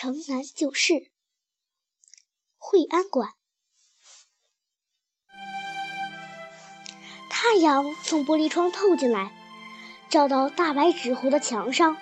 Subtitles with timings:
[0.00, 1.10] 城南旧事，
[2.56, 3.30] 惠安馆。
[7.28, 9.32] 太阳从玻璃窗透进来，
[10.08, 11.96] 照到大白纸糊的墙上，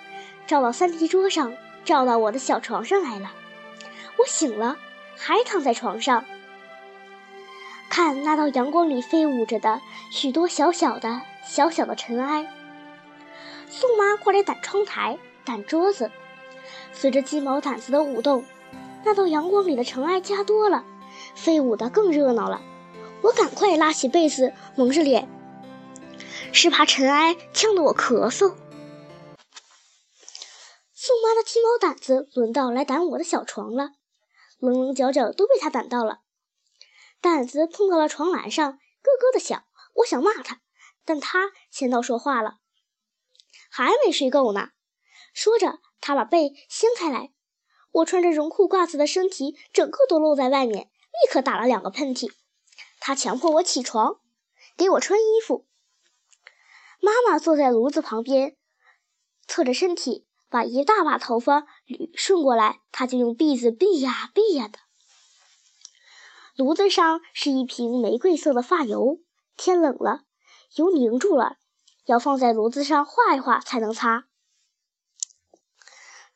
[0.45, 3.33] 照到三题桌上，照到我的小床上来了。
[4.19, 4.77] 我醒了，
[5.15, 6.23] 还躺在床上，
[7.89, 12.45] 看那道阳光里飞舞着的许多小小的、小小的尘埃。
[13.67, 16.11] 宋妈过来掸窗台、掸桌子。
[16.99, 18.43] 随着鸡毛掸子的舞动，
[19.05, 20.83] 那道阳光里的尘埃加多了，
[21.35, 22.59] 飞舞的更热闹了。
[23.21, 25.29] 我赶快拉起被子蒙着脸，
[26.51, 28.55] 是怕尘埃呛得我咳嗽。
[30.91, 33.91] 宋妈的鸡毛掸子轮到来掸我的小床了，
[34.57, 36.21] 棱棱角角都被她掸到了。
[37.21, 39.63] 掸子碰到了床栏上，咯咯的响。
[39.97, 40.61] 我想骂她，
[41.05, 42.55] 但她先到说话了
[43.69, 44.69] ：“还没睡够呢。”
[45.31, 45.77] 说着。
[45.99, 47.31] 他把被掀开来，
[47.91, 52.31] 我穿着绒裤褂子的身体整个都露在外面，立刻打了两个喷嚏。
[52.99, 54.19] 他强迫我起床，
[54.75, 55.67] 给我穿衣服。
[56.99, 58.55] 妈妈坐在炉子旁边，
[59.47, 64.79] 侧着身体，把一大把头发捋顺过来，她就用篦子篦呀篦呀的。
[66.55, 69.19] 炉子上是一瓶玫瑰色的发油，
[69.55, 70.23] 天冷了，
[70.75, 71.57] 油凝住了，
[72.05, 74.26] 要放在炉子上化一化才能擦。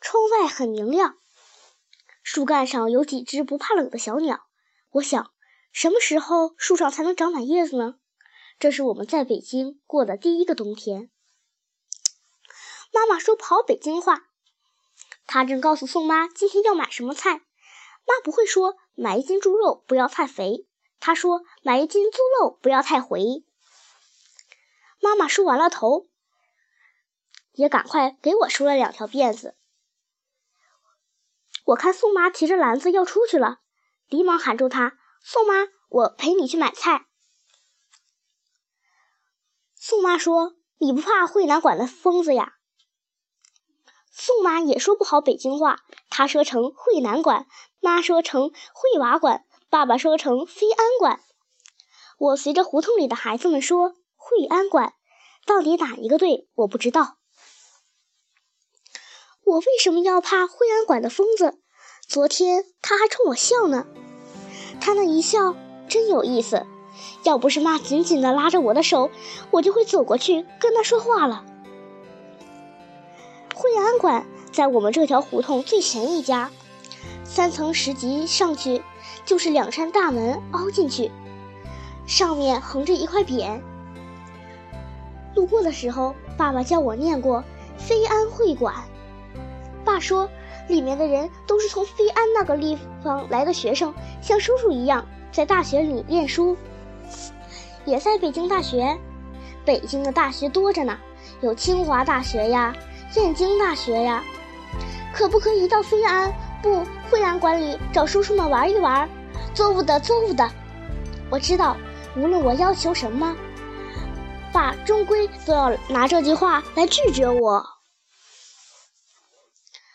[0.02, 1.16] 窗外很明亮，
[2.24, 4.48] 树干上有几只不怕冷的小鸟。
[4.94, 5.32] 我想，
[5.72, 8.00] 什么时候树上才能长满叶子呢？
[8.58, 11.12] 这是我们在北京过的第一个冬天。
[12.92, 14.24] 妈妈说不好北京话，
[15.28, 17.44] 她正告诉宋妈今天要买什么菜。
[18.04, 20.68] 妈不会说买一斤猪肉不要太肥，
[21.00, 23.46] 她说买一斤猪肉不要太肥。
[25.00, 26.08] 妈妈梳完了头，
[27.54, 29.56] 也赶快给我梳了两条辫子。
[31.66, 33.60] 我看宋妈提着篮子要出去了，
[34.10, 37.06] 急忙喊住她：“宋妈，我陪你去买菜。”
[39.76, 42.54] 宋妈说：“你不怕惠南馆的疯子呀？”
[44.12, 47.48] 宋妈也说不好北京话，她说成惠南馆，
[47.80, 51.22] 妈说成惠娃馆，爸爸说成飞安馆。
[52.18, 54.94] 我随着胡同里的孩子们说惠安馆，
[55.46, 57.18] 到底哪一个对，我不知道。
[59.52, 61.56] 我为什么要怕惠安馆的疯子？
[62.08, 63.86] 昨天他还冲我笑呢，
[64.80, 65.58] 他那一笑
[65.90, 66.66] 真有意思。
[67.24, 69.10] 要不是妈紧紧地拉着我的手，
[69.52, 71.44] 我就会走过去跟他说话了。
[73.54, 76.50] 惠安馆在我们这条胡同最前一家，
[77.26, 78.82] 三层石级上去
[79.26, 81.12] 就是两扇大门凹进去，
[82.08, 83.60] 上面横着一块匾。
[85.36, 87.44] 路过的时候，爸爸叫我念过
[87.78, 88.74] “非安会馆”。
[90.02, 90.28] 说，
[90.68, 96.58] 里面的人都是从飞安那个地方来的学生，像叔叔一样在大学里念书。
[97.86, 98.98] 也在北京大学，
[99.64, 100.98] 北京的大学多着呢，
[101.42, 102.76] 有清华大学呀，
[103.16, 104.24] 燕京大学呀。
[105.14, 109.10] 可不可以到飞安不惠安馆里找叔叔们玩一玩？
[109.54, 110.50] 做不得，做不得。
[111.30, 111.76] 我知道，
[112.16, 113.36] 无论我要求什么，
[114.54, 117.66] 爸终归都要拿这句话来拒绝我。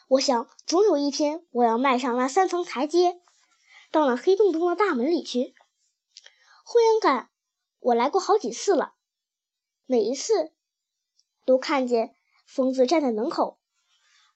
[0.09, 3.21] 我想，总有一天，我要迈上那三层台阶，
[3.91, 5.53] 到那黑洞洞的大门里去。
[6.65, 7.31] 忽然感，
[7.81, 8.93] 我来过好几次了，
[9.85, 10.53] 每一次
[11.45, 12.15] 都看见
[12.47, 13.59] 疯子站在门口，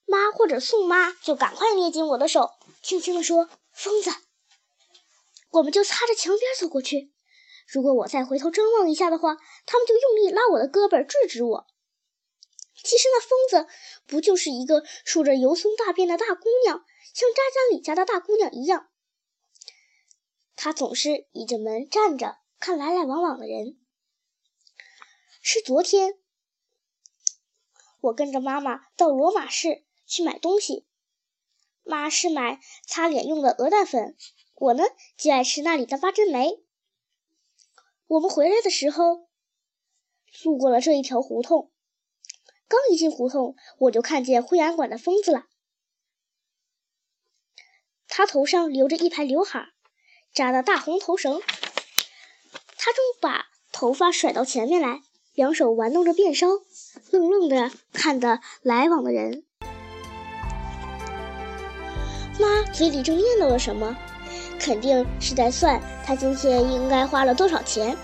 [0.07, 2.51] 妈或者宋妈就赶快捏紧我的手，
[2.83, 4.11] 轻轻地说：“疯子。”
[5.53, 7.13] 我们就擦着墙边走过去。
[7.69, 11.67] 如果我再回头张望一下的话，他们就用力拉我的胳膊，制止我。
[12.83, 13.73] 其实那疯子
[14.07, 18.91] 不就是一个梳着油松大辫的大姑娘，像扎家里家的大姑娘一样。
[20.57, 23.79] 她总是倚着门站着，看来来往往的人。
[25.43, 26.19] 是昨天，
[28.01, 30.87] 我跟着妈妈到罗马市去买东西。
[31.83, 34.17] 妈是买擦脸用的鹅蛋粉，
[34.55, 34.85] 我呢
[35.17, 36.63] 就爱吃那里的八珍梅。
[38.07, 39.29] 我们回来的时候，
[40.45, 41.73] 路过了这一条胡同。
[42.71, 45.47] 刚一进胡同，我就看见惠安馆的疯子了。
[48.07, 49.71] 他头上留着一排刘海，
[50.33, 51.43] 扎的大红头绳。
[52.79, 55.01] 他正把头发甩到前面来，
[55.35, 56.47] 两手玩弄着辫梢，
[57.11, 59.45] 愣愣的看着来往的人。
[62.39, 63.97] 妈嘴里正念叨着什么，
[64.61, 67.97] 肯定是在算他今天应该花了多少钱。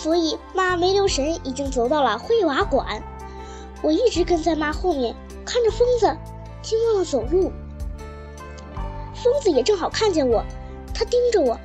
[0.00, 3.02] 所以妈没留神，已经走到了惠娃馆。
[3.82, 5.12] 我一直跟在妈后面，
[5.44, 6.16] 看着疯子，
[6.62, 7.50] 竟忘了走路。
[9.12, 10.44] 疯子也正好看见我，
[10.94, 11.58] 他盯着我。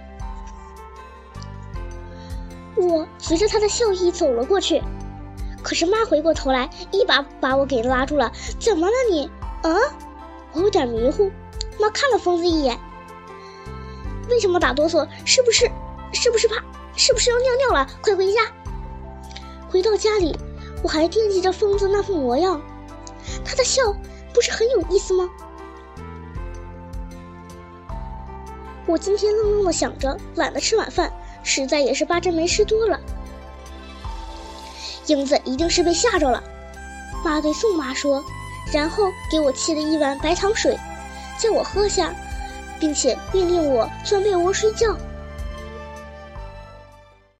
[2.75, 4.81] 我随着他的笑意走了过去，
[5.61, 8.31] 可是妈回过头来，一把把我给拉住了。
[8.59, 9.29] 怎么了你？
[9.61, 9.77] 啊？
[10.53, 11.29] 我有点迷糊。
[11.79, 12.79] 妈看了疯子一眼。
[14.27, 15.07] 为什么打哆嗦？
[15.23, 15.69] 是不是？
[16.13, 16.55] 是不是怕？
[16.95, 17.89] 是不是要尿尿了？
[18.01, 18.41] 快回家！
[19.69, 20.37] 回到家里，
[20.83, 22.61] 我还惦记着疯子那副模样。
[23.43, 23.81] 他的笑
[24.33, 25.29] 不是很有意思吗？
[28.85, 31.11] 我今天愣愣的想着，懒得吃晚饭。
[31.45, 32.97] 实在也是八珍没吃多了，
[35.07, 36.41] 英子一定是被吓着了。
[37.21, 38.23] 妈对宋妈说，
[38.71, 40.77] 然后给我沏了一碗白糖水，
[41.37, 42.15] 叫我喝下，
[42.79, 44.95] 并且命令我钻被窝睡觉。